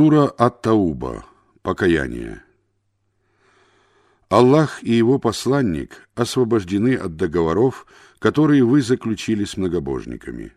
[0.00, 1.24] Сура Ат-Тауба.
[1.62, 2.44] Покаяние.
[4.28, 7.84] Аллах и его посланник освобождены от договоров,
[8.20, 10.52] которые вы заключили с многобожниками.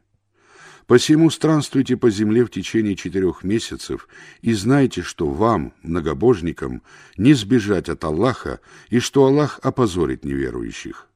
[0.85, 4.07] Посему странствуйте по земле в течение четырех месяцев
[4.43, 6.83] и знайте, что вам, многобожникам,
[7.17, 8.59] не сбежать от Аллаха
[8.91, 11.07] и что Аллах опозорит неверующих.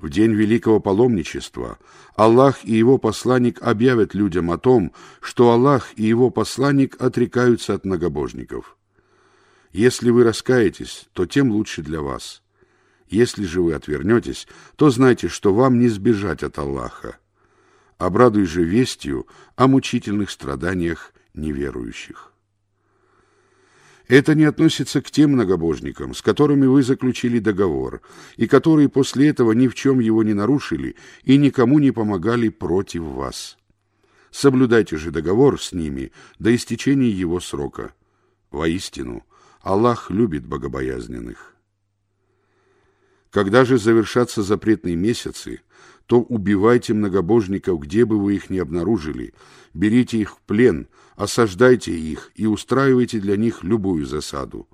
[0.00, 1.78] В день великого паломничества
[2.14, 7.84] Аллах и его посланник объявят людям о том, что Аллах и его посланник отрекаются от
[7.84, 8.76] многобожников.
[9.72, 12.42] Если вы раскаетесь, то тем лучше для вас.
[13.08, 14.46] Если же вы отвернетесь,
[14.76, 17.18] то знайте, что вам не сбежать от Аллаха.
[17.96, 22.27] Обрадуй же вестью о мучительных страданиях неверующих.
[24.08, 28.00] Это не относится к тем многобожникам, с которыми вы заключили договор,
[28.36, 33.02] и которые после этого ни в чем его не нарушили и никому не помогали против
[33.02, 33.58] вас.
[34.30, 37.92] Соблюдайте же договор с ними до истечения его срока.
[38.50, 39.24] Воистину,
[39.60, 41.57] Аллах любит богобоязненных.
[43.30, 45.60] Когда же завершатся запретные месяцы,
[46.06, 49.34] то убивайте многобожников, где бы вы их ни обнаружили,
[49.74, 54.66] берите их в плен, осаждайте их и устраивайте для них любую засаду.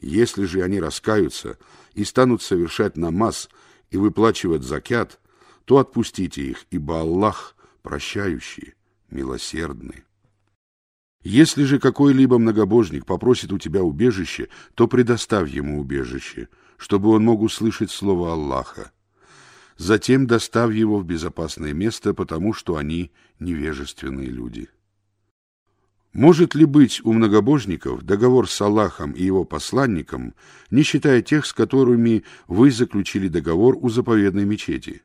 [0.00, 1.58] Если же они раскаются
[1.94, 3.48] и станут совершать намаз
[3.90, 5.20] и выплачивать закят,
[5.64, 8.74] то отпустите их, ибо Аллах прощающий,
[9.10, 10.04] милосердный.
[11.22, 16.48] Если же какой-либо многобожник попросит у тебя убежище, то предоставь ему убежище,
[16.78, 18.92] чтобы он мог услышать слово Аллаха
[19.76, 24.68] затем достав его в безопасное место, потому что они невежественные люди.
[26.12, 30.34] Может ли быть у многобожников договор с Аллахом и его посланником,
[30.70, 35.02] не считая тех, с которыми вы заключили договор у заповедной мечети?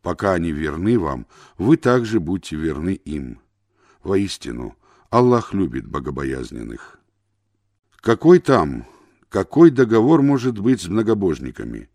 [0.00, 1.26] Пока они верны вам,
[1.58, 3.40] вы также будьте верны им.
[4.04, 4.76] Воистину,
[5.10, 7.00] Аллах любит богобоязненных.
[7.96, 8.86] Какой там,
[9.28, 11.88] какой договор может быть с многобожниками?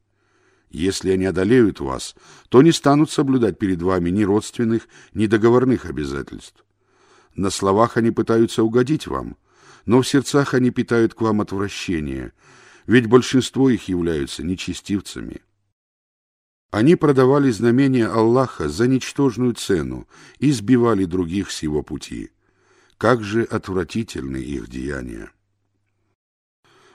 [0.69, 2.15] Если они одолеют вас,
[2.49, 6.65] то не станут соблюдать перед вами ни родственных, ни договорных обязательств.
[7.35, 9.37] На словах они пытаются угодить вам,
[9.85, 12.33] но в сердцах они питают к вам отвращение,
[12.87, 15.41] ведь большинство их являются нечестивцами.
[16.71, 20.07] Они продавали знамения Аллаха за ничтожную цену
[20.39, 22.31] и сбивали других с его пути.
[22.97, 25.31] Как же отвратительны их деяния!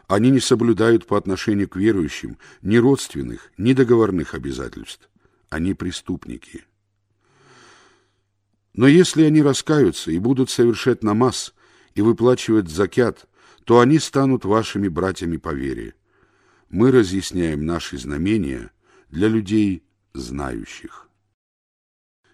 [0.09, 5.09] Они не соблюдают по отношению к верующим ни родственных, ни договорных обязательств.
[5.51, 6.65] Они преступники.
[8.73, 11.55] Но если они раскаются и будут совершать намаз
[11.95, 13.29] и выплачивать закят,
[13.65, 15.95] то они станут вашими братьями по вере.
[16.71, 18.71] Мы разъясняем наши знамения
[19.11, 19.83] для людей
[20.15, 21.09] знающих.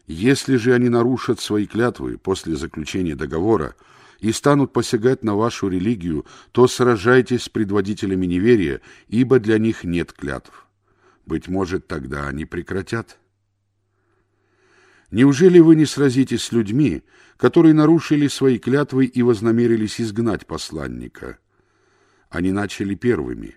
[0.06, 3.74] Если же они нарушат свои клятвы после заключения договора,
[4.20, 10.12] и станут посягать на вашу религию, то сражайтесь с предводителями неверия, ибо для них нет
[10.12, 10.66] клятв.
[11.26, 13.18] Быть может, тогда они прекратят.
[15.10, 17.02] Неужели вы не сразитесь с людьми,
[17.36, 21.38] которые нарушили свои клятвы и вознамерились изгнать посланника?
[22.30, 23.56] Они начали первыми.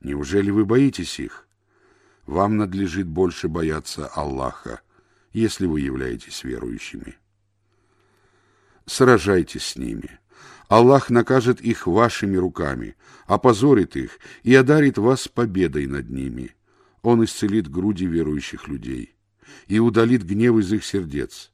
[0.00, 1.46] Неужели вы боитесь их?
[2.26, 4.80] Вам надлежит больше бояться Аллаха,
[5.32, 7.16] если вы являетесь верующими
[8.90, 10.18] сражайтесь с ними.
[10.68, 12.96] Аллах накажет их вашими руками,
[13.26, 16.54] опозорит их и одарит вас победой над ними.
[17.02, 19.14] Он исцелит груди верующих людей
[19.68, 21.52] и удалит гнев из их сердец.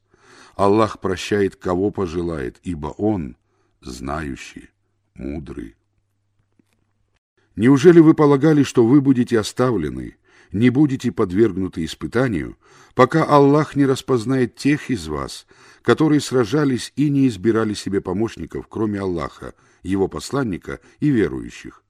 [0.54, 3.36] Аллах прощает, кого пожелает, ибо Он
[3.82, 4.70] знающий,
[5.14, 5.76] мудрый.
[7.54, 10.16] Неужели вы полагали, что вы будете оставлены,
[10.52, 12.56] не будете подвергнуты испытанию,
[12.94, 15.46] пока Аллах не распознает тех из вас,
[15.86, 19.54] которые сражались и не избирали себе помощников, кроме Аллаха,
[19.84, 21.84] его посланника и верующих.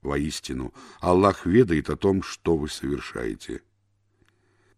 [0.00, 3.60] Воистину, Аллах ведает о том, что вы совершаете.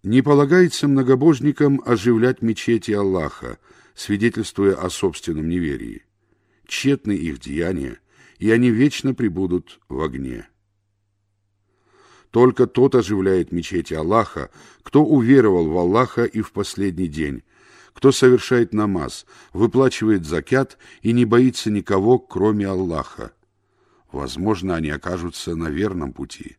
[0.03, 3.59] Не полагается многобожникам оживлять мечети Аллаха,
[3.95, 6.05] свидетельствуя о собственном неверии.
[6.67, 8.01] Тщетны их деяния,
[8.41, 10.49] и они вечно пребудут в огне.
[12.33, 14.51] Только тот оживляет мечети Аллаха,
[14.83, 17.45] кто уверовал в Аллаха и в последний день,
[18.01, 23.33] кто совершает намаз, выплачивает закят и не боится никого, кроме Аллаха.
[24.11, 26.57] Возможно, они окажутся на верном пути.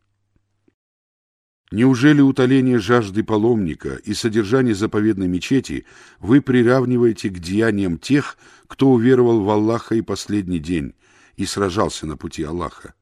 [1.71, 5.87] Неужели утоление жажды паломника и содержание заповедной мечети
[6.19, 8.37] вы приравниваете к деяниям тех,
[8.67, 10.93] кто уверовал в Аллаха и последний день
[11.37, 12.93] и сражался на пути Аллаха?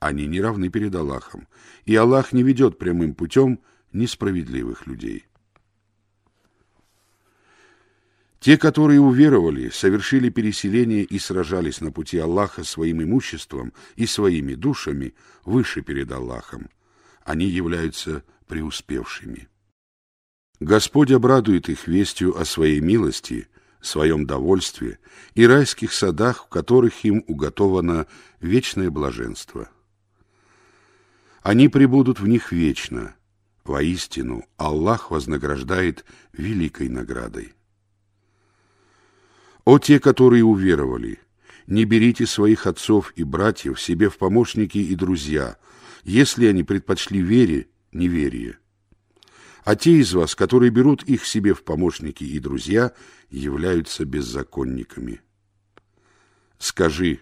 [0.00, 1.48] Они не равны перед Аллахом,
[1.86, 3.60] и Аллах не ведет прямым путем
[3.94, 5.24] несправедливых людей.
[8.40, 15.14] Те, которые уверовали, совершили переселение и сражались на пути Аллаха своим имуществом и своими душами
[15.44, 16.70] выше перед Аллахом.
[17.24, 19.48] Они являются преуспевшими.
[20.60, 23.48] Господь обрадует их вестью о своей милости,
[23.80, 24.98] своем довольстве
[25.34, 28.06] и райских садах, в которых им уготовано
[28.40, 29.68] вечное блаженство.
[31.42, 33.14] Они пребудут в них вечно.
[33.64, 37.54] Воистину, Аллах вознаграждает великой наградой.
[39.68, 41.18] О те, которые уверовали,
[41.66, 45.58] не берите своих отцов и братьев себе в помощники и друзья,
[46.04, 48.56] если они предпочли вере неверие.
[49.64, 52.92] А те из вас, которые берут их себе в помощники и друзья,
[53.28, 55.20] являются беззаконниками.
[56.58, 57.20] Скажи,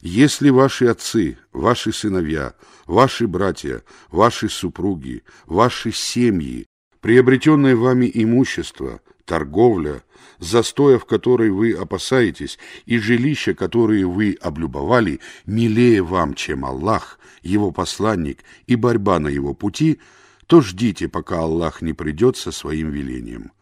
[0.00, 2.56] если ваши отцы, ваши сыновья,
[2.86, 6.66] ваши братья, ваши супруги, ваши семьи,
[7.00, 10.02] приобретенное вами имущество, торговля,
[10.38, 17.72] застоя в которой вы опасаетесь, и жилища, которые вы облюбовали, милее вам, чем Аллах, его
[17.72, 20.00] посланник и борьба на его пути,
[20.46, 23.52] то ждите, пока Аллах не придет со своим велением.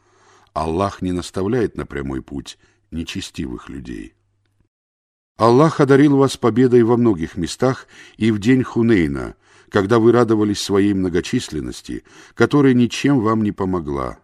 [0.52, 2.58] Аллах не наставляет на прямой путь
[2.90, 4.14] нечестивых людей.
[5.36, 9.34] Аллах одарил вас победой во многих местах и в день Хунейна,
[9.68, 14.18] когда вы радовались своей многочисленности, которая ничем вам не помогла.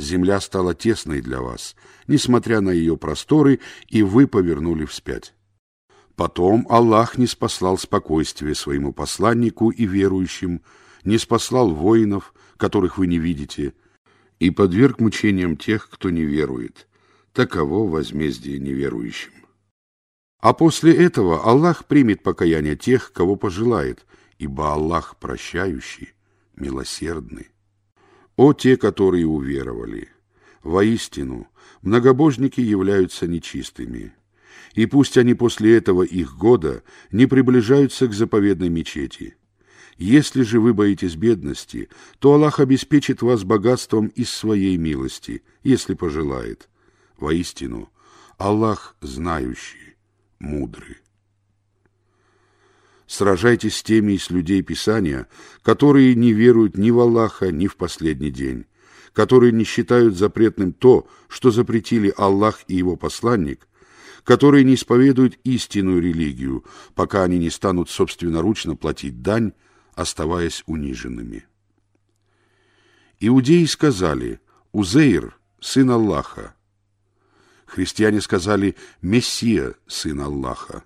[0.00, 1.76] Земля стала тесной для вас,
[2.06, 5.34] несмотря на ее просторы, и вы повернули вспять.
[6.16, 10.62] Потом Аллах не спаслал спокойствие своему посланнику и верующим,
[11.04, 13.74] не спаслал воинов, которых вы не видите,
[14.38, 16.88] и подверг мучениям тех, кто не верует.
[17.32, 19.32] Таково возмездие неверующим.
[20.40, 24.06] А после этого Аллах примет покаяние тех, кого пожелает,
[24.38, 26.14] ибо Аллах прощающий,
[26.56, 27.50] милосердный.
[28.42, 30.08] О те, которые уверовали!
[30.62, 31.46] Воистину,
[31.82, 34.14] многобожники являются нечистыми,
[34.72, 36.82] и пусть они после этого их года
[37.12, 39.36] не приближаются к заповедной мечети.
[39.98, 46.70] Если же вы боитесь бедности, то Аллах обеспечит вас богатством из своей милости, если пожелает.
[47.18, 47.92] Воистину,
[48.38, 49.96] Аллах знающий,
[50.38, 50.96] мудрый.
[53.10, 55.26] Сражайтесь с теми из людей Писания,
[55.62, 58.66] которые не веруют ни в Аллаха, ни в последний день,
[59.12, 63.66] которые не считают запретным то, что запретили Аллах и его посланник,
[64.22, 66.64] которые не исповедуют истинную религию,
[66.94, 69.54] пока они не станут собственноручно платить дань,
[69.94, 71.46] оставаясь униженными.
[73.18, 74.38] Иудеи сказали
[74.70, 76.54] «Узейр, сын Аллаха».
[77.66, 80.84] Христиане сказали «Мессия, сын Аллаха».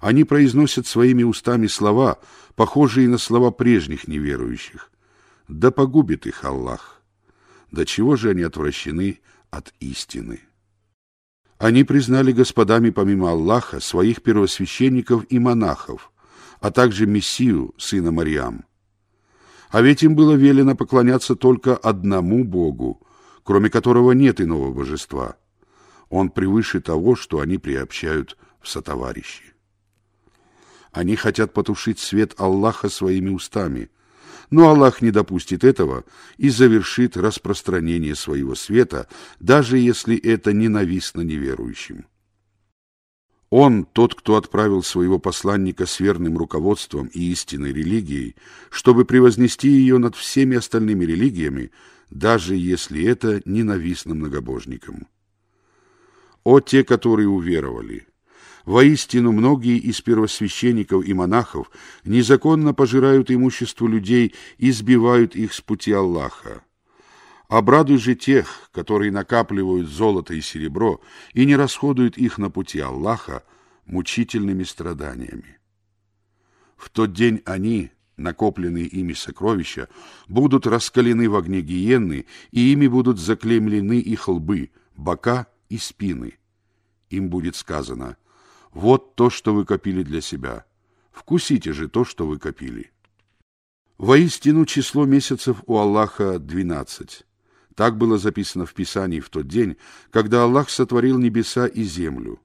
[0.00, 2.18] Они произносят своими устами слова,
[2.54, 4.90] похожие на слова прежних неверующих.
[5.48, 7.02] Да погубит их Аллах.
[7.72, 10.40] До чего же они отвращены от истины?
[11.58, 16.12] Они признали господами помимо Аллаха своих первосвященников и монахов,
[16.60, 18.64] а также Мессию, сына Мариам.
[19.70, 23.02] А ведь им было велено поклоняться только одному Богу,
[23.42, 25.36] кроме которого нет иного божества.
[26.08, 29.57] Он превыше того, что они приобщают в сотоварищи.
[30.92, 33.90] Они хотят потушить свет Аллаха своими устами.
[34.50, 36.04] Но Аллах не допустит этого
[36.38, 39.06] и завершит распространение своего света,
[39.40, 42.06] даже если это ненавистно неверующим.
[43.50, 48.36] Он, тот, кто отправил своего посланника с верным руководством и истинной религией,
[48.70, 51.70] чтобы превознести ее над всеми остальными религиями,
[52.10, 55.06] даже если это ненавистно многобожникам.
[56.44, 58.07] О те, которые уверовали!
[58.68, 61.70] Воистину, многие из первосвященников и монахов
[62.04, 66.60] незаконно пожирают имущество людей и сбивают их с пути Аллаха.
[67.48, 71.00] Обрадуй же тех, которые накапливают золото и серебро
[71.32, 73.42] и не расходуют их на пути Аллаха
[73.86, 75.58] мучительными страданиями.
[76.76, 79.88] В тот день они, накопленные ими сокровища,
[80.28, 86.34] будут раскалены в огне гиенны, и ими будут заклемлены их лбы, бока и спины.
[87.08, 88.18] Им будет сказано–
[88.72, 90.64] вот то, что вы копили для себя.
[91.10, 92.92] Вкусите же то, что вы копили.
[93.96, 97.24] Воистину число месяцев у Аллаха двенадцать.
[97.74, 99.76] Так было записано в Писании в тот день,
[100.10, 102.40] когда Аллах сотворил небеса и землю.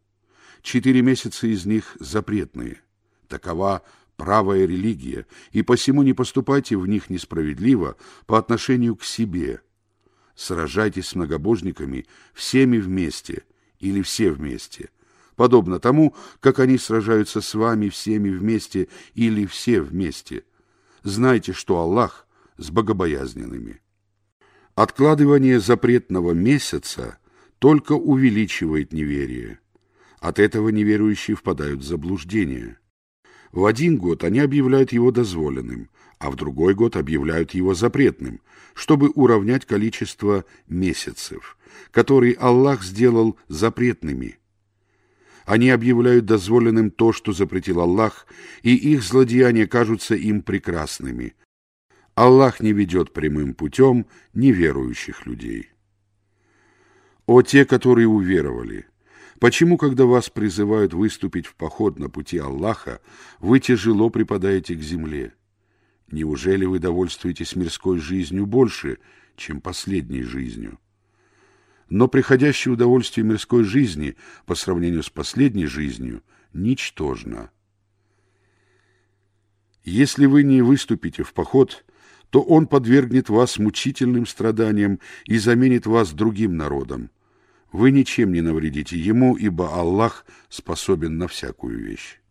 [0.61, 2.81] Четыре месяца из них запретные.
[3.27, 3.83] Такова
[4.15, 9.61] правая религия, и посему не поступайте в них несправедливо по отношению к себе.
[10.35, 13.43] Сражайтесь с многобожниками всеми вместе
[13.79, 14.89] или все вместе–
[15.35, 20.43] подобно тому, как они сражаются с вами всеми вместе или все вместе.
[21.03, 23.81] Знайте, что Аллах с богобоязненными.
[24.75, 27.17] Откладывание запретного месяца
[27.59, 29.59] только увеличивает неверие.
[30.19, 32.77] От этого неверующие впадают в заблуждение.
[33.51, 38.41] В один год они объявляют его дозволенным, а в другой год объявляют его запретным,
[38.73, 41.57] чтобы уравнять количество месяцев,
[41.91, 44.39] которые Аллах сделал запретными.
[45.45, 48.27] Они объявляют дозволенным то, что запретил Аллах,
[48.61, 51.35] и их злодеяния кажутся им прекрасными.
[52.15, 55.69] Аллах не ведет прямым путем неверующих людей.
[57.25, 58.85] О те, которые уверовали!
[59.39, 63.01] Почему, когда вас призывают выступить в поход на пути Аллаха,
[63.39, 65.33] вы тяжело припадаете к земле?
[66.11, 68.99] Неужели вы довольствуетесь мирской жизнью больше,
[69.35, 70.79] чем последней жизнью?
[71.93, 74.15] Но приходящее удовольствие мирской жизни
[74.47, 77.51] по сравнению с последней жизнью ничтожно.
[79.83, 81.85] Если вы не выступите в поход,
[82.31, 87.11] то он подвергнет вас мучительным страданиям и заменит вас другим народом.
[87.71, 92.22] Вы ничем не навредите ему, ибо Аллах способен на всякую вещь.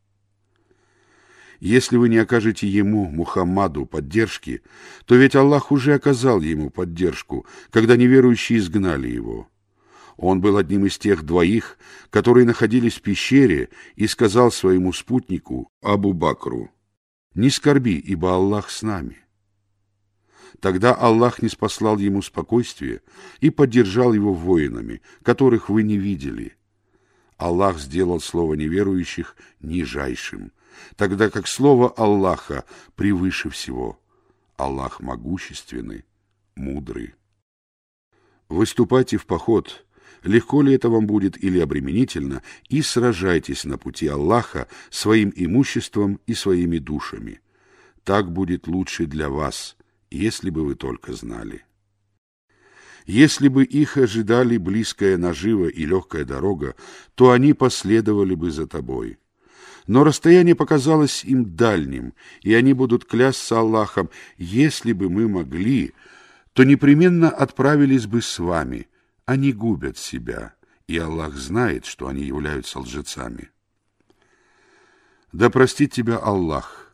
[1.62, 4.62] Если вы не окажете ему, Мухаммаду, поддержки,
[5.04, 9.48] то ведь Аллах уже оказал ему поддержку, когда неверующие изгнали его.
[10.16, 11.78] Он был одним из тех двоих,
[12.10, 16.68] которые находились в пещере, и сказал своему спутнику, Абу Бакру,
[17.36, 19.18] «Не скорби, ибо Аллах с нами».
[20.58, 23.02] Тогда Аллах не спаслал ему спокойствие
[23.38, 26.56] и поддержал его воинами, которых вы не видели.
[27.36, 30.50] Аллах сделал слово неверующих нижайшим–
[30.96, 32.64] тогда как слово Аллаха
[32.94, 33.98] превыше всего.
[34.56, 36.04] Аллах могущественный,
[36.54, 37.14] мудрый.
[38.48, 39.84] Выступайте в поход,
[40.22, 46.34] легко ли это вам будет или обременительно, и сражайтесь на пути Аллаха своим имуществом и
[46.34, 47.40] своими душами.
[48.04, 49.76] Так будет лучше для вас,
[50.10, 51.64] если бы вы только знали.
[53.06, 56.76] Если бы их ожидали близкая нажива и легкая дорога,
[57.14, 59.18] то они последовали бы за тобой.
[59.86, 65.92] Но расстояние показалось им дальним, и они будут клясться Аллахом, если бы мы могли,
[66.52, 68.88] то непременно отправились бы с вами.
[69.24, 70.54] Они губят себя,
[70.86, 73.50] и Аллах знает, что они являются лжецами.
[75.32, 76.92] Да простит тебя Аллах.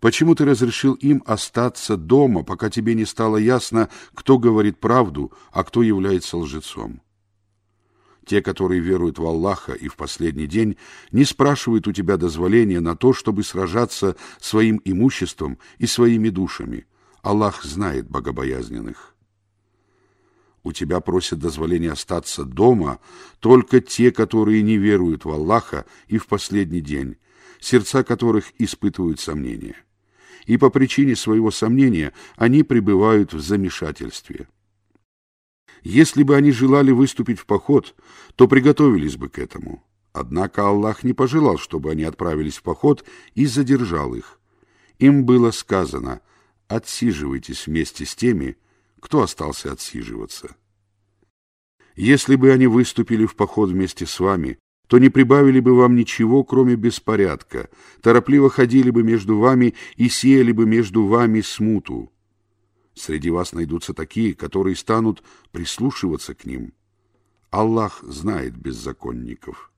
[0.00, 5.64] Почему ты разрешил им остаться дома, пока тебе не стало ясно, кто говорит правду, а
[5.64, 7.00] кто является лжецом?
[8.26, 10.76] Те, которые веруют в Аллаха и в последний день,
[11.12, 16.86] не спрашивают у тебя дозволения на то, чтобы сражаться своим имуществом и своими душами.
[17.22, 19.14] Аллах знает богобоязненных.
[20.64, 22.98] У тебя просят дозволения остаться дома
[23.38, 27.18] только те, которые не веруют в Аллаха и в последний день,
[27.60, 29.76] сердца которых испытывают сомнения.
[30.46, 34.48] И по причине своего сомнения они пребывают в замешательстве–
[35.82, 37.94] если бы они желали выступить в поход,
[38.34, 39.84] то приготовились бы к этому.
[40.12, 43.04] Однако Аллах не пожелал, чтобы они отправились в поход
[43.34, 44.40] и задержал их.
[44.98, 46.20] Им было сказано
[46.68, 48.56] «отсиживайтесь вместе с теми,
[49.00, 50.56] кто остался отсиживаться».
[51.96, 56.44] Если бы они выступили в поход вместе с вами, то не прибавили бы вам ничего,
[56.44, 57.68] кроме беспорядка,
[58.00, 62.12] торопливо ходили бы между вами и сеяли бы между вами смуту.
[62.96, 65.22] Среди вас найдутся такие, которые станут
[65.52, 66.72] прислушиваться к ним.
[67.50, 69.70] Аллах знает беззаконников.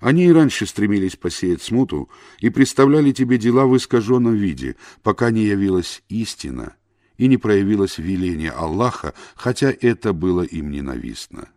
[0.00, 5.44] Они и раньше стремились посеять смуту и представляли тебе дела в искаженном виде, пока не
[5.44, 6.74] явилась истина
[7.16, 11.48] и не проявилось веление Аллаха, хотя это было им ненавистно.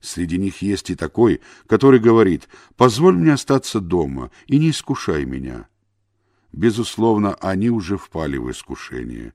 [0.00, 5.66] Среди них есть и такой, который говорит «Позволь мне остаться дома и не искушай меня».
[6.52, 9.34] Безусловно, они уже впали в искушение.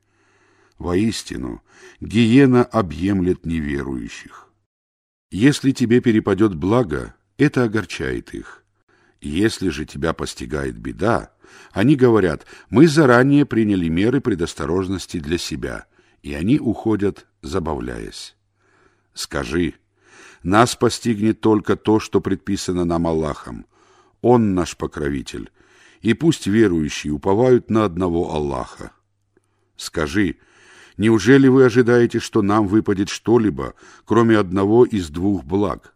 [0.77, 1.62] Воистину,
[2.01, 4.50] гиена объемлет неверующих.
[5.32, 8.63] Если тебе перепадет благо, это огорчает их.
[9.22, 11.32] Если же тебя постигает беда,
[11.72, 15.86] они говорят, мы заранее приняли меры предосторожности для себя,
[16.22, 18.36] и они уходят, забавляясь.
[19.13, 19.75] Скажи,
[20.41, 23.65] нас постигнет только то, что предписано нам Аллахом.
[24.22, 25.51] Он наш покровитель,
[26.03, 28.91] и пусть верующие уповают на одного Аллаха.
[29.77, 30.36] Скажи,
[30.98, 33.74] неужели вы ожидаете, что нам выпадет что-либо,
[34.05, 35.95] кроме одного из двух благ?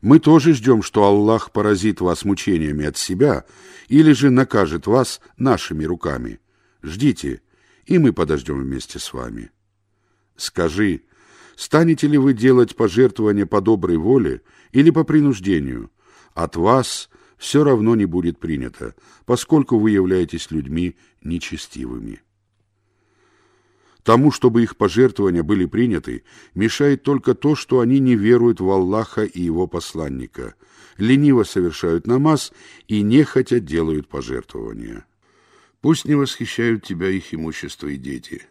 [0.00, 3.44] Мы тоже ждем, что Аллах поразит вас мучениями от себя
[3.88, 6.40] или же накажет вас нашими руками.
[6.82, 7.40] Ждите,
[7.86, 9.50] и мы подождем вместе с вами.
[10.36, 11.02] Скажи,
[11.56, 14.42] станете ли вы делать пожертвования по доброй воле
[14.72, 15.90] или по принуждению?
[16.34, 22.20] От вас все равно не будет принято, поскольку вы являетесь людьми нечестивыми.
[24.02, 29.22] Тому, чтобы их пожертвования были приняты, мешает только то, что они не веруют в Аллаха
[29.24, 30.54] и Его посланника,
[30.96, 32.52] лениво совершают намаз
[32.86, 35.04] и нехотя делают пожертвования.
[35.80, 38.42] Пусть не восхищают тебя их имущество и дети.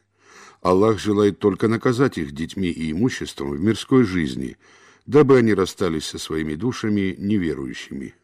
[0.62, 4.58] Аллах желает только наказать их детьми и имуществом в мирской жизни,
[5.06, 8.16] дабы они расстались со своими душами неверующими.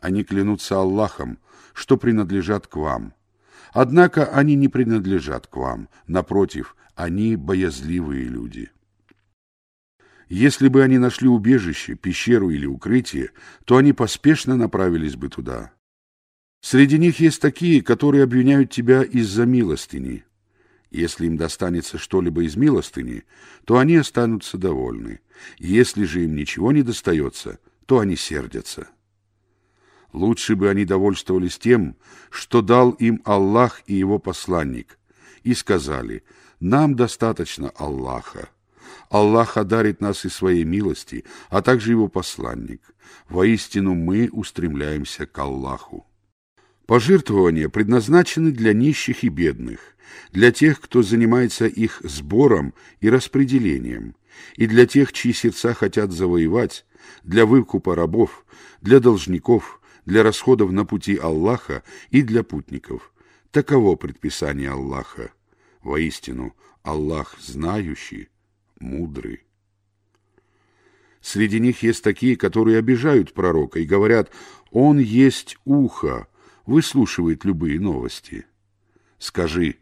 [0.00, 1.38] Они клянутся Аллахом,
[1.74, 3.14] что принадлежат к вам.
[3.72, 8.70] Однако они не принадлежат к вам, напротив, они боязливые люди.
[10.28, 13.30] Если бы они нашли убежище, пещеру или укрытие,
[13.64, 15.72] то они поспешно направились бы туда.
[16.60, 20.24] Среди них есть такие, которые обвиняют тебя из-за милостыни.
[20.90, 23.24] Если им достанется что-либо из милостыни,
[23.64, 25.20] то они останутся довольны.
[25.58, 28.88] Если же им ничего не достается, то они сердятся.
[30.12, 31.96] Лучше бы они довольствовались тем,
[32.30, 34.98] что дал им Аллах и его посланник,
[35.42, 36.22] и сказали,
[36.60, 38.48] нам достаточно Аллаха.
[39.10, 42.80] Аллах одарит нас и своей милости, а также его посланник.
[43.28, 46.06] Воистину мы устремляемся к Аллаху.
[46.86, 49.80] Пожертвования предназначены для нищих и бедных,
[50.32, 54.14] для тех, кто занимается их сбором и распределением,
[54.54, 56.86] и для тех, чьи сердца хотят завоевать,
[57.24, 58.44] для выкупа рабов,
[58.80, 63.12] для должников, для расходов на пути Аллаха и для путников.
[63.50, 65.32] Таково предписание Аллаха.
[65.82, 68.28] Воистину, Аллах знающий,
[68.80, 69.42] мудрый.
[71.20, 74.30] Среди них есть такие, которые обижают пророка и говорят,
[74.70, 76.28] «Он есть ухо,
[76.66, 78.46] выслушивает любые новости.
[79.18, 79.76] Скажи,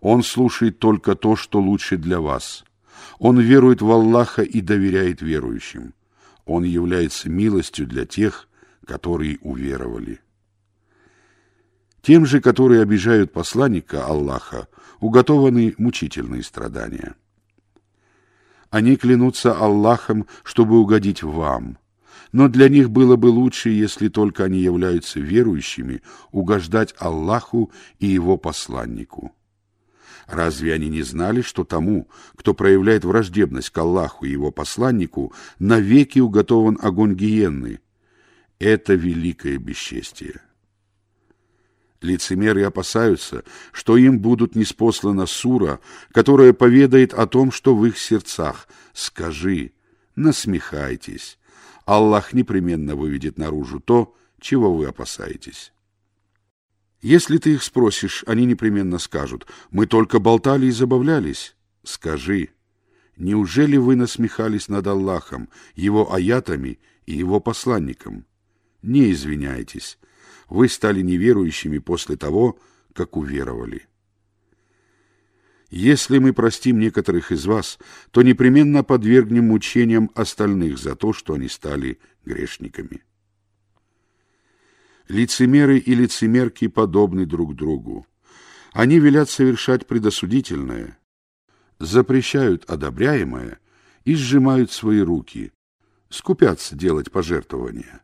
[0.00, 2.64] он слушает только то, что лучше для вас.
[3.18, 5.94] Он верует в Аллаха и доверяет верующим.
[6.44, 8.48] Он является милостью для тех,
[8.86, 10.20] которые уверовали.
[12.00, 14.68] Тем же, которые обижают посланника Аллаха,
[15.00, 17.14] уготованы мучительные страдания.
[18.70, 21.78] Они клянутся Аллахом, чтобы угодить вам–
[22.32, 28.38] но для них было бы лучше, если только они являются верующими, угождать Аллаху и Его
[28.38, 29.32] посланнику.
[30.26, 36.20] Разве они не знали, что тому, кто проявляет враждебность к Аллаху и Его посланнику, навеки
[36.20, 37.80] уготован огонь гиенны?
[38.62, 40.40] Это великое бесчестие.
[42.00, 45.80] Лицемеры опасаются, что им будут неспослана сура,
[46.12, 48.68] которая поведает о том, что в их сердцах.
[48.92, 49.72] Скажи,
[50.14, 51.40] насмехайтесь,
[51.86, 55.72] Аллах непременно выведет наружу то, чего вы опасаетесь.
[57.00, 61.56] Если ты их спросишь, они непременно скажут, «Мы только болтали и забавлялись».
[61.82, 62.50] Скажи,
[63.16, 68.24] неужели вы насмехались над Аллахом, Его аятами и Его посланником?
[68.82, 69.98] Не извиняйтесь,
[70.48, 72.58] вы стали неверующими после того,
[72.92, 73.86] как уверовали.
[75.70, 77.78] Если мы простим некоторых из вас,
[78.10, 83.02] то непременно подвергнем мучениям остальных за то, что они стали грешниками.
[85.08, 88.06] Лицемеры и лицемерки подобны друг другу.
[88.72, 90.98] Они велят совершать предосудительное,
[91.78, 93.58] запрещают одобряемое
[94.04, 95.52] и сжимают свои руки,
[96.10, 98.02] скупятся делать пожертвования.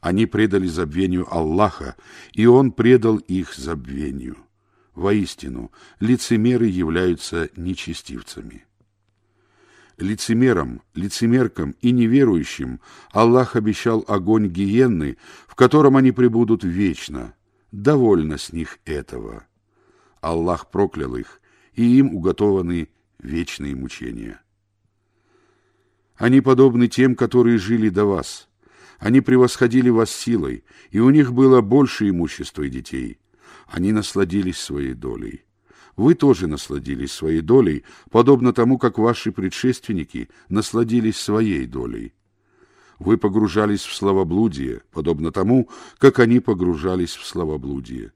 [0.00, 1.96] Они предали забвению Аллаха,
[2.32, 4.36] и Он предал их забвению.
[4.94, 8.64] Воистину, лицемеры являются нечестивцами.
[9.98, 12.80] Лицемерам, лицемеркам и неверующим
[13.12, 17.34] Аллах обещал огонь гиенны, в котором они пребудут вечно.
[17.70, 19.46] Довольно с них этого.
[20.22, 21.40] Аллах проклял их,
[21.74, 24.40] и им уготованы вечные мучения.
[26.16, 28.49] Они подобны тем, которые жили до вас.
[29.00, 33.18] Они превосходили вас силой, и у них было больше имущества и детей.
[33.66, 35.44] Они насладились своей долей.
[35.96, 42.12] Вы тоже насладились своей долей, подобно тому, как ваши предшественники насладились своей долей.
[42.98, 48.12] Вы погружались в словоблудие, подобно тому, как они погружались в словоблудие.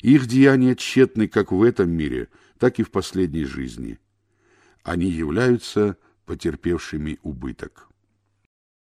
[0.00, 3.98] Их деяния тщетны как в этом мире, так и в последней жизни.
[4.84, 7.88] Они являются потерпевшими убыток.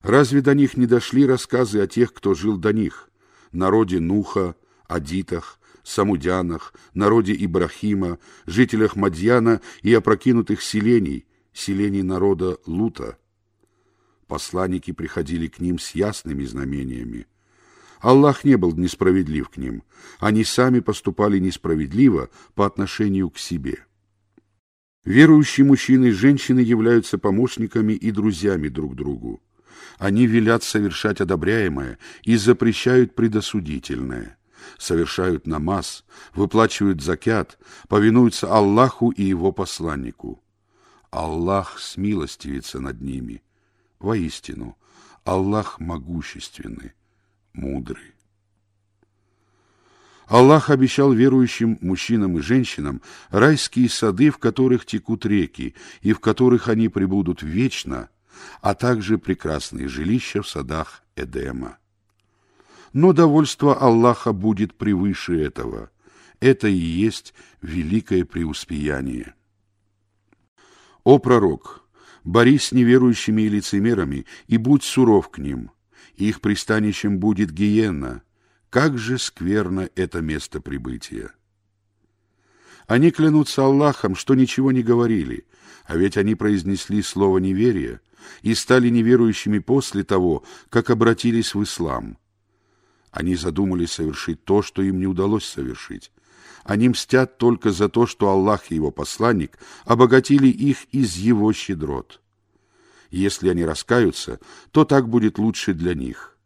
[0.08, 3.10] Разве до них не дошли рассказы о тех, кто жил до них,
[3.52, 4.56] народе Нуха,
[4.88, 13.18] Адитах, Самудянах, народе Ибрахима, жителях Мадьяна и опрокинутых селений, селений народа Лута.
[14.28, 17.28] Посланники приходили к ним с ясными знамениями.
[18.00, 19.84] Аллах не был несправедлив к ним.
[20.20, 23.86] Они сами поступали несправедливо по отношению к себе.
[25.04, 29.42] Верующие мужчины и женщины являются помощниками и друзьями друг другу.
[29.98, 34.38] Они велят совершать одобряемое и запрещают предосудительное.
[34.78, 36.04] совершают намаз,
[36.36, 37.58] выплачивают закят,
[37.88, 40.44] повинуются Аллаху и Его посланнику.
[41.10, 43.42] Аллах смилостивится над ними.
[44.00, 44.78] Воистину,
[45.24, 46.94] Аллах могущественный,
[47.54, 48.14] мудрый.
[50.28, 56.68] Аллах обещал верующим мужчинам и женщинам райские сады, в которых текут реки, и в которых
[56.68, 58.10] они пребудут вечно,
[58.62, 61.78] а также прекрасные жилища в садах Эдема.
[62.94, 65.90] Но довольство Аллаха будет превыше этого.
[66.40, 69.34] Это и есть великое преуспеяние.
[71.04, 71.88] О пророк,
[72.24, 75.72] борись с неверующими и лицемерами, и будь суров к ним.
[76.16, 78.24] Их пристанищем будет гиенна.
[78.70, 81.32] Как же скверно это место прибытия!
[82.88, 85.46] Они клянутся Аллахом, что ничего не говорили,
[85.86, 88.00] а ведь они произнесли слово неверия
[88.42, 92.18] и стали неверующими после того, как обратились в ислам.
[93.12, 96.12] Они задумали совершить то, что им не удалось совершить.
[96.64, 102.22] Они мстят только за то, что Аллах и его посланник обогатили их из его щедрот.
[103.10, 104.40] Если они раскаются,
[104.72, 106.37] то так будет лучше для них.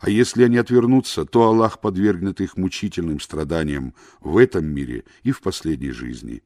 [0.00, 5.40] А если они отвернутся, то Аллах подвергнет их мучительным страданиям в этом мире и в
[5.40, 6.42] последней жизни.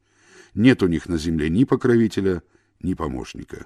[0.53, 2.43] Нет у них на земле ни покровителя,
[2.81, 3.65] ни помощника.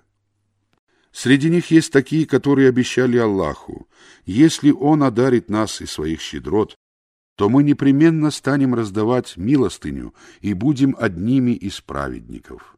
[1.12, 3.88] Среди них есть такие, которые обещали Аллаху,
[4.26, 6.76] если Он одарит нас из своих щедрот,
[7.38, 12.78] то мы непременно станем раздавать милостыню и будем одними из праведников.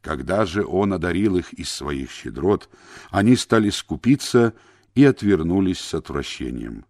[0.00, 2.70] Когда же Он одарил их из своих щедрот,
[3.10, 4.54] они стали скупиться
[4.94, 6.84] и отвернулись с отвращением.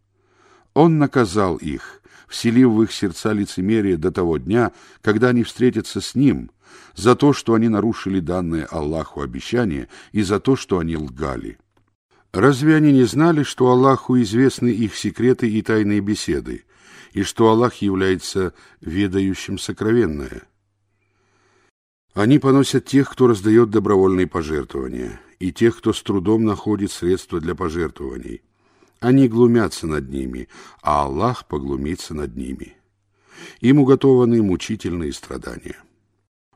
[0.74, 6.14] Он наказал их, вселив в их сердца лицемерие до того дня, когда они встретятся с
[6.14, 6.50] Ним–
[6.94, 11.58] за то, что они нарушили данное Аллаху обещание и за то, что они лгали.
[12.32, 16.64] Разве они не знали, что Аллаху известны их секреты и тайные беседы,
[17.12, 20.42] и что Аллах является ведающим сокровенное?
[22.14, 27.56] Они поносят тех, кто раздает добровольные пожертвования, и тех, кто с трудом находит средства для
[27.56, 28.42] пожертвований.
[29.00, 30.48] Они глумятся над ними,
[30.82, 32.76] а Аллах поглумится над ними.
[33.60, 35.82] Им уготованы мучительные страдания.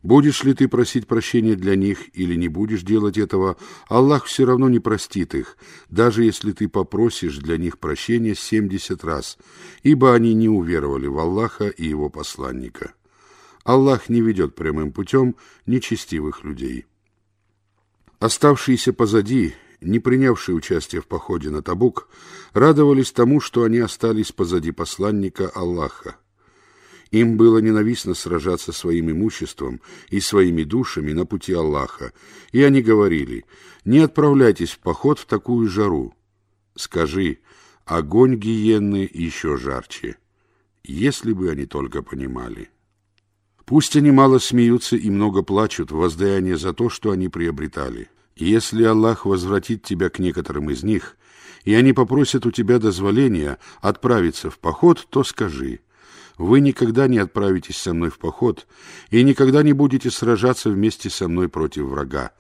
[0.03, 3.57] Будешь ли ты просить прощения для них или не будешь делать этого,
[3.88, 5.57] Аллах все равно не простит их,
[5.88, 9.38] даже если ты попросишь для них прощения семьдесят раз,
[9.83, 12.92] ибо они не уверовали в Аллаха и его посланника.
[13.64, 16.85] Аллах не ведет прямым путем нечестивых людей.
[18.18, 22.09] Оставшиеся позади, не принявшие участие в походе на Табук,
[22.53, 26.16] радовались тому, что они остались позади посланника Аллаха.
[27.11, 32.12] Им было ненавистно сражаться своим имуществом и своими душами на пути Аллаха,
[32.50, 33.44] и они говорили,
[33.85, 36.14] «Не отправляйтесь в поход в такую жару».
[36.74, 37.38] Скажи,
[37.85, 40.16] огонь гиенны еще жарче,
[40.83, 42.70] если бы они только понимали.
[43.66, 48.09] Пусть они мало смеются и много плачут в воздаяние за то, что они приобретали.
[48.37, 51.16] Если Аллах возвратит тебя к некоторым из них,
[51.64, 55.81] и они попросят у тебя дозволения отправиться в поход, то скажи–
[56.37, 58.66] вы никогда не отправитесь со мной в поход
[59.11, 62.33] и никогда не будете сражаться вместе со мной против врага.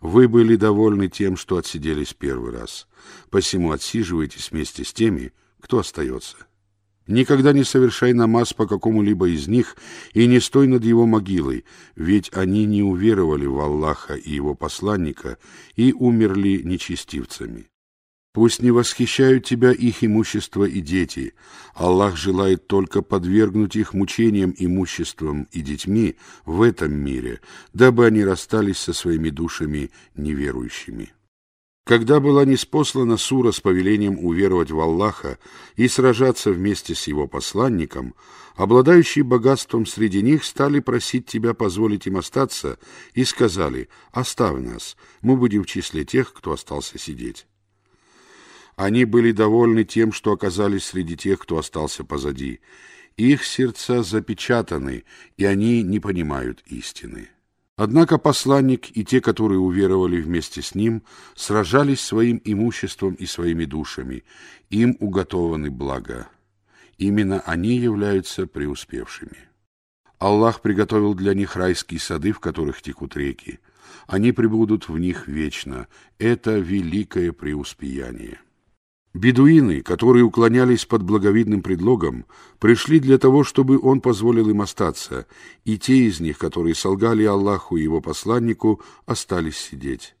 [0.00, 2.86] Вы были довольны тем, что отсиделись первый раз.
[3.28, 6.36] Посему отсиживайтесь вместе с теми, кто остается.
[7.10, 9.76] Никогда не совершай намаз по какому-либо из них
[10.12, 11.64] и не стой над его могилой,
[11.96, 15.36] ведь они не уверовали в Аллаха и его посланника
[15.74, 17.66] и умерли нечестивцами.
[18.32, 21.34] Пусть не восхищают тебя их имущество и дети.
[21.74, 27.40] Аллах желает только подвергнуть их мучениям имуществом и детьми в этом мире,
[27.72, 31.12] дабы они расстались со своими душами неверующими.
[31.90, 35.40] Когда была неспослана сура с повелением уверовать в Аллаха
[35.74, 38.14] и сражаться вместе с его посланником,
[38.54, 42.78] обладающие богатством среди них стали просить тебя позволить им остаться
[43.14, 47.48] и сказали «Оставь нас, мы будем в числе тех, кто остался сидеть».
[48.76, 52.60] Они были довольны тем, что оказались среди тех, кто остался позади.
[53.16, 55.02] Их сердца запечатаны,
[55.36, 57.30] и они не понимают истины.
[57.82, 61.02] Однако посланник и те, которые уверовали вместе с ним,
[61.34, 64.22] сражались своим имуществом и своими душами.
[64.68, 66.28] Им уготованы блага.
[66.98, 69.48] Именно они являются преуспевшими.
[70.18, 73.60] Аллах приготовил для них райские сады, в которых текут реки.
[74.06, 75.88] Они пребудут в них вечно.
[76.18, 78.40] Это великое преуспеяние.
[79.12, 82.26] Бедуины, которые уклонялись под благовидным предлогом,
[82.60, 85.26] пришли для того, чтобы он позволил им остаться,
[85.64, 90.14] и те из них, которые солгали Аллаху и его посланнику, остались сидеть.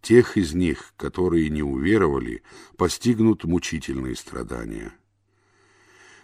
[0.00, 2.42] Тех из них, которые не уверовали,
[2.76, 4.92] постигнут мучительные страдания.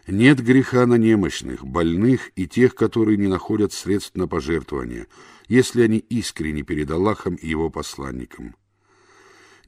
[0.07, 5.09] Нет греха на немощных, больных и тех, которые не находят средств на пожертвование,
[5.48, 8.55] если они искренне перед Аллахом и его посланником.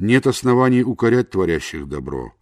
[0.02, 2.34] Нет оснований укорять творящих добро.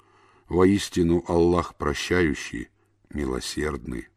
[0.49, 2.71] Воистину Аллах прощающий,
[3.13, 4.09] милосердный.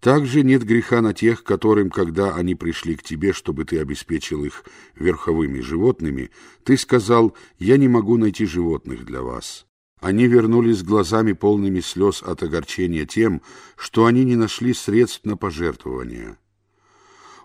[0.00, 4.64] Также нет греха на тех, которым, когда они пришли к тебе, чтобы ты обеспечил их
[4.96, 6.32] верховыми животными,
[6.64, 9.64] ты сказал, я не могу найти животных для вас.
[10.00, 13.40] Они вернулись с глазами полными слез от огорчения тем,
[13.76, 16.38] что они не нашли средств на пожертвования.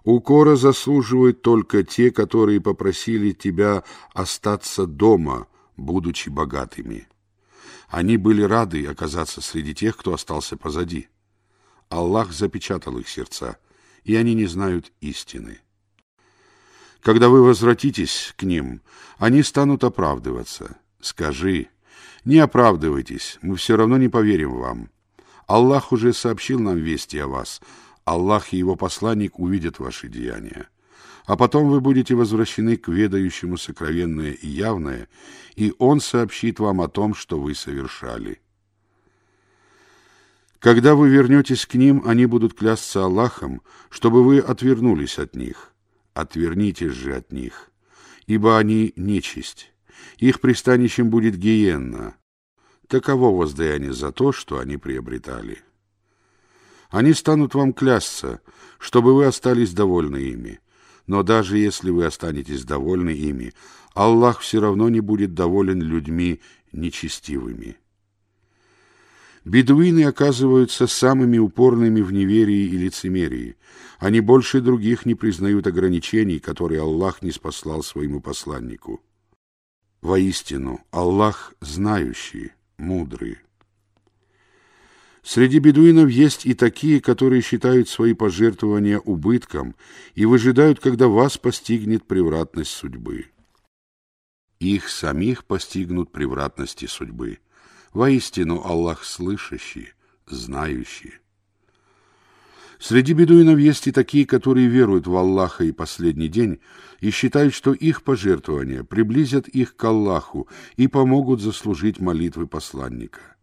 [0.03, 3.83] Укора заслуживают только те, которые попросили тебя
[4.13, 7.07] остаться дома, будучи богатыми.
[7.87, 11.09] Они были рады оказаться среди тех, кто остался позади.
[11.89, 13.57] Аллах запечатал их сердца,
[14.03, 15.59] и они не знают истины.
[17.01, 18.81] Когда вы возвратитесь к ним,
[19.17, 20.77] они станут оправдываться.
[21.01, 21.67] Скажи,
[22.25, 24.89] не оправдывайтесь, мы все равно не поверим вам.
[25.47, 27.61] Аллах уже сообщил нам вести о вас.
[28.05, 30.67] Аллах и его посланник увидят ваши деяния.
[31.25, 35.07] А потом вы будете возвращены к ведающему сокровенное и явное,
[35.55, 38.41] и он сообщит вам о том, что вы совершали.
[40.59, 45.73] Когда вы вернетесь к ним, они будут клясться Аллахом, чтобы вы отвернулись от них.
[46.13, 47.71] Отвернитесь же от них,
[48.27, 49.71] ибо они нечисть.
[50.17, 52.15] Их пристанищем будет гиенна.
[52.87, 55.63] Таково воздаяние за то, что они приобретали.
[56.91, 58.41] Они станут вам клясться,
[58.77, 60.59] чтобы вы остались довольны ими.
[61.07, 63.53] Но даже если вы останетесь довольны ими,
[63.93, 66.41] Аллах все равно не будет доволен людьми
[66.73, 67.77] нечестивыми.
[69.43, 73.55] Бедуины оказываются самыми упорными в неверии и лицемерии.
[73.97, 79.01] Они больше других не признают ограничений, которые Аллах не спаслал своему посланнику.
[80.01, 83.37] Воистину, Аллах знающий, мудрый.
[85.23, 89.75] Среди бедуинов есть и такие, которые считают свои пожертвования убытком
[90.15, 93.27] и выжидают, когда вас постигнет превратность судьбы.
[94.59, 97.39] Их самих постигнут превратности судьбы–
[97.93, 99.89] Воистину Аллах слышащий,
[100.25, 101.15] знающий.
[102.79, 106.61] Среди бедуинов есть и такие, которые веруют в Аллаха и последний день
[107.01, 113.35] и считают, что их пожертвования приблизят их к Аллаху и помогут заслужить молитвы посланника.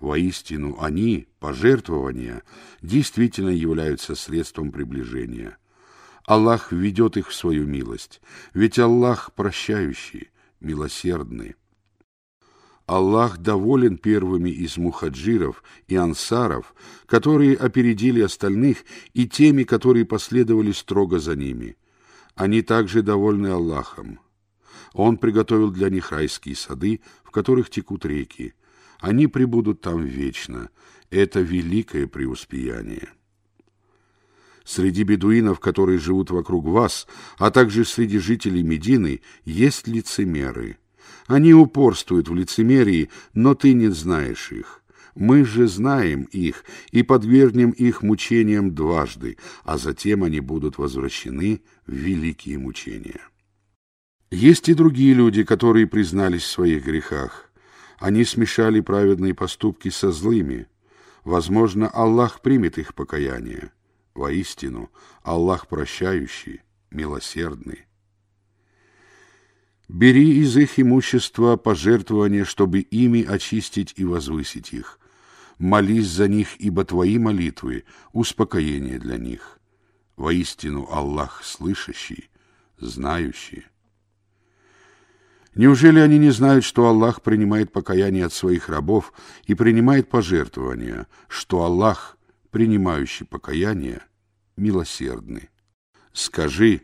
[0.00, 2.42] Воистину они, пожертвования,
[2.82, 5.58] действительно являются средством приближения.
[6.24, 8.20] Аллах ведет их в свою милость,
[8.54, 10.30] ведь Аллах прощающий,
[10.60, 11.56] милосердный.
[12.86, 16.74] Аллах доволен первыми из мухаджиров и ансаров,
[17.06, 18.84] которые опередили остальных,
[19.14, 21.76] и теми, которые последовали строго за ними.
[22.34, 24.20] Они также довольны Аллахом.
[24.94, 28.54] Он приготовил для них райские сады, в которых текут реки.
[29.00, 30.70] Они пребудут там вечно.
[31.10, 33.08] Это великое преуспеяние.
[34.64, 37.06] Среди бедуинов, которые живут вокруг вас,
[37.38, 40.78] а также среди жителей Медины, есть лицемеры–
[41.28, 44.82] они упорствуют в лицемерии, но ты не знаешь их.
[45.14, 51.92] Мы же знаем их и подвергнем их мучениям дважды, а затем они будут возвращены в
[51.92, 53.20] великие мучения.
[54.30, 57.47] Есть и другие люди, которые признались в своих грехах.
[57.98, 60.66] Они смешали праведные поступки со злыми.
[61.24, 63.72] Возможно, Аллах примет их покаяние.
[64.14, 64.90] Воистину,
[65.22, 67.86] Аллах прощающий, милосердный.
[69.88, 75.00] Бери из их имущества пожертвования, чтобы ими очистить и возвысить их.
[75.58, 79.58] Молись за них, ибо твои молитвы— успокоение для них.
[80.16, 82.28] Воистину Аллах слышащий,
[82.78, 83.64] знающий.
[85.58, 89.12] Неужели они не знают, что Аллах принимает покаяние от своих рабов
[89.44, 92.16] и принимает пожертвования, что Аллах,
[92.52, 94.02] принимающий покаяние,
[94.56, 95.50] милосердный?
[96.12, 96.82] Скажи,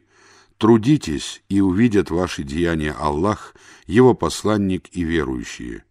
[0.58, 3.54] Трудитесь, и увидят ваши деяния Аллах,
[3.86, 5.84] Его посланник и верующие.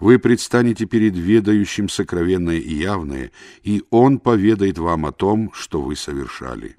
[0.00, 3.30] Вы предстанете перед ведающим сокровенное и явное,
[3.62, 6.76] и Он поведает вам о том, что вы совершали.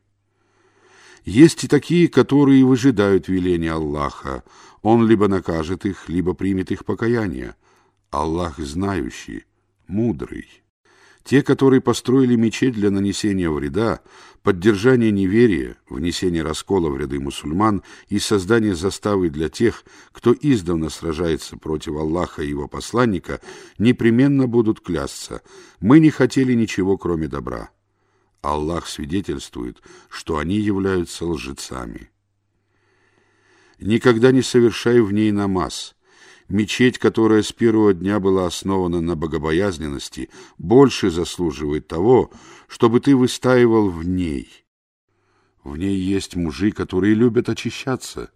[1.28, 4.46] Есть и такие, которые выжидают веления Аллаха.
[4.82, 7.56] Он либо накажет их, либо примет их покаяние.
[8.12, 9.44] Аллах знающий,
[9.88, 10.48] мудрый.
[11.26, 14.00] Те, которые построили мечеть для нанесения вреда,
[14.42, 21.58] поддержания неверия, внесения раскола в ряды мусульман и создания заставы для тех, кто издавна сражается
[21.58, 23.42] против Аллаха и его посланника,
[23.78, 25.42] непременно будут клясться
[25.82, 27.70] «Мы не хотели ничего, кроме добра».
[28.52, 32.10] Аллах свидетельствует, что они являются лжецами.
[33.80, 35.94] Никогда не совершай в ней намаз–
[36.50, 42.32] Мечеть, которая с первого дня была основана на богобоязненности, больше заслуживает того,
[42.68, 44.66] чтобы ты выстаивал в ней.
[45.64, 48.32] В ней есть мужи, которые любят очищаться.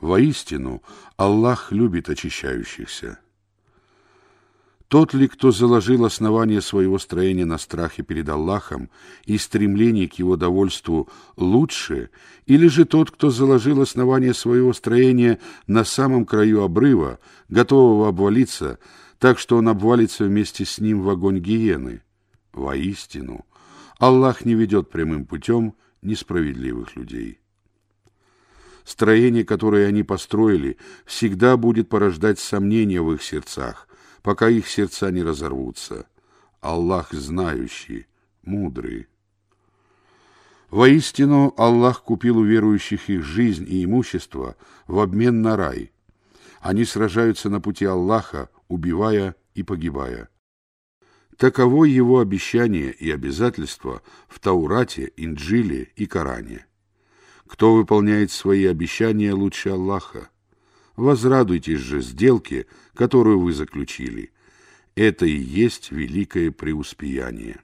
[0.00, 0.82] Воистину,
[1.16, 3.20] Аллах любит очищающихся.
[4.88, 8.88] Тот ли, кто заложил основание своего строения на страхе перед Аллахом
[9.24, 12.10] и стремлении к его довольству, лучше,
[12.46, 17.18] или же тот, кто заложил основание своего строения на самом краю обрыва,
[17.48, 18.78] готового обвалиться,
[19.18, 22.02] так что он обвалится вместе с ним в огонь гиены?
[22.52, 23.44] Воистину,
[23.98, 27.40] Аллах не ведет прямым путем несправедливых людей.
[28.84, 33.88] Строение, которое они построили, всегда будет порождать сомнения в их сердцах,
[34.26, 36.08] пока их сердца не разорвутся.
[36.60, 38.06] Аллах знающий,
[38.42, 39.06] мудрый.
[40.68, 44.56] Воистину, Аллах купил у верующих их жизнь и имущество
[44.88, 45.92] в обмен на рай.
[46.60, 50.28] Они сражаются на пути Аллаха, убивая и погибая.
[51.36, 56.66] Таково его обещание и обязательство в Таурате, Инджиле и Коране.
[57.46, 60.30] Кто выполняет свои обещания лучше Аллаха?
[60.96, 64.32] Возрадуйтесь же сделке, которую вы заключили.
[64.94, 67.60] Это и есть великое преуспеяние.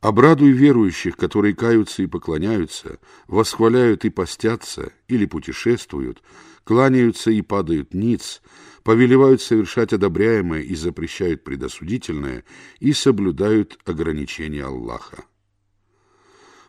[0.00, 6.22] Обрадуй верующих, которые каются и поклоняются, восхваляют и постятся или путешествуют,
[6.64, 8.40] кланяются и падают ниц,
[8.82, 12.44] повелевают совершать одобряемое и запрещают предосудительное
[12.78, 15.24] и соблюдают ограничения Аллаха.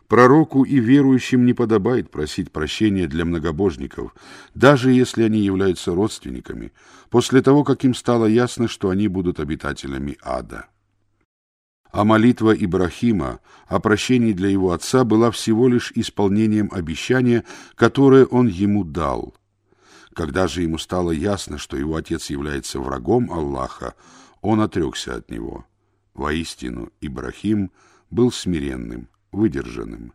[0.08, 4.14] Пророку и верующим не подобает просить прощения для многобожников,
[4.54, 6.72] даже если они являются родственниками,
[7.10, 10.66] после того, как им стало ясно, что они будут обитателями ада.
[11.92, 17.44] А молитва Ибрахима о прощении для его отца была всего лишь исполнением обещания,
[17.74, 19.34] которое он ему дал.
[20.14, 23.94] Когда же ему стало ясно, что его отец является врагом Аллаха,
[24.40, 25.66] он отрекся от него.
[26.14, 27.70] Воистину, Ибрахим
[28.10, 30.12] был смиренным, выдержанным.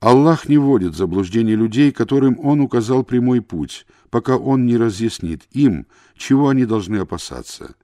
[0.00, 5.42] Аллах не вводит в заблуждение людей, которым Он указал прямой путь, пока Он не разъяснит
[5.52, 7.74] им, чего они должны опасаться.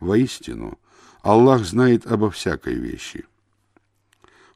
[0.00, 0.78] Воистину,
[1.22, 3.26] Аллах знает обо всякой вещи.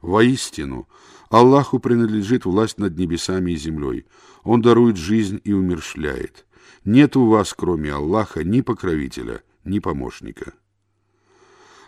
[0.00, 0.88] Воистину,
[1.28, 4.06] Аллаху принадлежит власть над небесами и землей.
[4.42, 6.46] Он дарует жизнь и умершляет.
[6.84, 10.54] Нет у вас, кроме Аллаха, ни покровителя, ни помощника.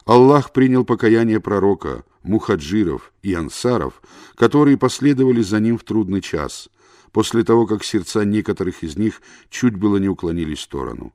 [0.05, 4.03] Аллах принял покаяние пророка, мухаджиров и ансаров,
[4.35, 6.69] которые последовали за ним в трудный час,
[7.13, 11.13] после того, как сердца некоторых из них чуть было не уклонились в сторону.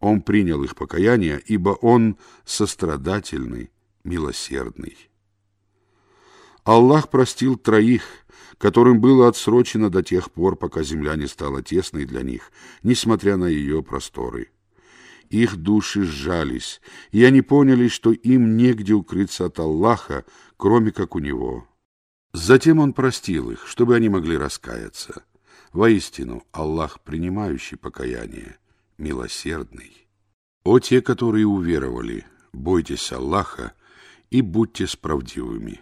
[0.00, 3.70] Он принял их покаяние, ибо он сострадательный,
[4.04, 4.96] милосердный.
[6.64, 8.02] Аллах простил троих,
[8.58, 12.52] которым было отсрочено до тех пор, пока земля не стала тесной для них,
[12.82, 14.50] несмотря на ее просторы.
[15.32, 20.26] Их души сжались, и они поняли, что им негде укрыться от Аллаха,
[20.58, 21.66] кроме как у Него.
[22.34, 25.24] Затем Он простил их, чтобы они могли раскаяться.
[25.72, 28.58] Воистину, Аллах, принимающий покаяние,
[28.98, 30.06] милосердный.
[30.64, 33.72] О те, которые уверовали, бойтесь Аллаха
[34.28, 35.80] и будьте справдивыми.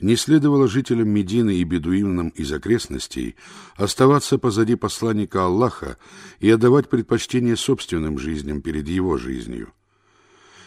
[0.00, 3.34] Не следовало жителям Медины и бедуинам из окрестностей
[3.74, 5.98] оставаться позади посланника Аллаха
[6.38, 9.72] и отдавать предпочтение собственным жизням перед его жизнью.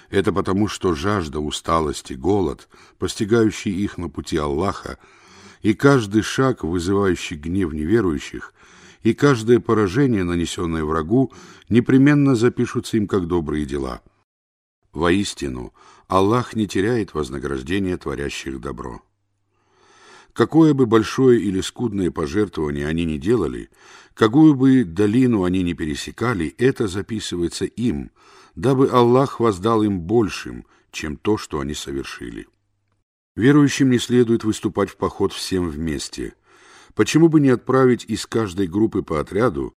[0.09, 2.67] Это потому, что жажда, усталость и голод,
[2.99, 4.97] постигающий их на пути Аллаха,
[5.61, 8.53] и каждый шаг, вызывающий гнев неверующих,
[9.03, 11.31] и каждое поражение, нанесенное врагу,
[11.69, 14.01] непременно запишутся им как добрые дела.
[14.91, 15.73] Воистину,
[16.09, 19.01] Аллах не теряет вознаграждения творящих добро.
[20.33, 23.69] Какое бы большое или скудное пожертвование они ни делали,
[24.13, 28.11] какую бы долину они ни пересекали, это записывается им,
[28.55, 32.47] дабы Аллах воздал им большим, чем то, что они совершили.
[33.35, 36.33] Верующим не следует выступать в поход всем вместе.
[36.95, 39.73] Почему бы не отправить из каждой группы по отряду,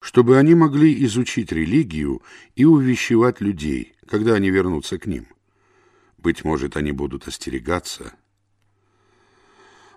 [0.00, 2.22] чтобы они могли изучить религию
[2.54, 5.26] и увещевать людей, когда они вернутся к ним?
[6.18, 8.14] Быть может, они будут остерегаться–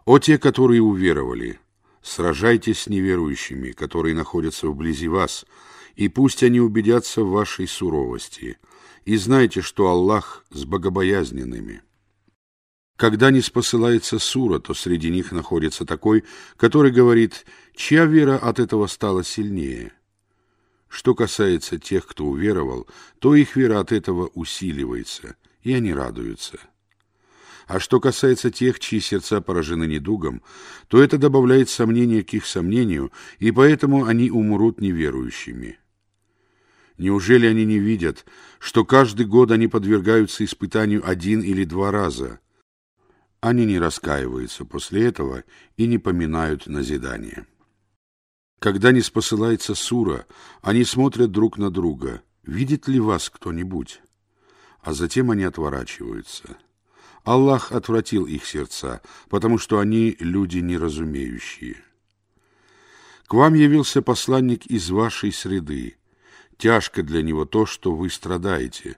[0.05, 1.59] о те, которые уверовали,
[2.01, 5.45] сражайтесь с неверующими, которые находятся вблизи вас,
[5.95, 8.57] и пусть они убедятся в вашей суровости,
[9.05, 11.81] и знайте, что Аллах с богобоязненными.
[12.95, 16.23] Когда не спосылается сура, то среди них находится такой,
[16.57, 17.45] который говорит,
[17.75, 19.93] чья вера от этого стала сильнее.
[20.87, 22.87] Что касается тех, кто уверовал,
[23.19, 26.59] то их вера от этого усиливается, и они радуются.
[27.67, 30.41] А что касается тех, чьи сердца поражены недугом,
[30.87, 35.79] то это добавляет сомнения к их сомнению, и поэтому они умрут неверующими.
[36.97, 38.25] Неужели они не видят,
[38.59, 42.39] что каждый год они подвергаются испытанию один или два раза?
[43.41, 45.43] Они не раскаиваются после этого
[45.75, 47.45] и не поминают назидание.
[48.59, 50.25] Когда не спосылается сура,
[50.61, 52.21] они смотрят друг на друга.
[52.43, 54.01] Видит ли вас кто-нибудь?
[54.81, 56.57] А затем они отворачиваются.
[57.23, 61.77] Аллах отвратил их сердца, потому что они люди неразумеющие.
[63.27, 65.95] К вам явился посланник из вашей среды.
[66.57, 68.97] Тяжко для него то, что вы страдаете.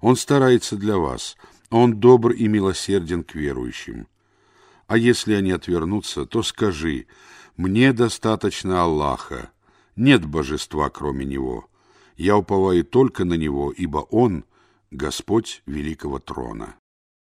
[0.00, 1.36] Он старается для вас,
[1.70, 4.08] он добр и милосерден к верующим.
[4.86, 7.06] А если они отвернутся, то скажи,
[7.56, 9.50] мне достаточно Аллаха,
[9.96, 11.68] нет божества, кроме Него.
[12.16, 14.44] Я уповаю только на Него, ибо Он—
[14.90, 16.77] Господь великого трона.